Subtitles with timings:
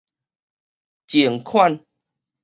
[1.05, 1.79] 贈款